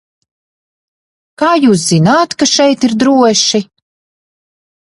[1.43, 3.63] Kā jūs zināt, ka šeit ir droši?